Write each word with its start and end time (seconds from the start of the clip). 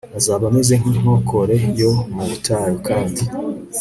Azaba 0.17 0.43
ameze 0.49 0.73
nk 0.81 0.87
inkok 0.91 1.29
re 1.47 1.57
yo 1.79 1.91
mu 2.13 2.23
butayu 2.29 2.77
kandi 2.87 3.23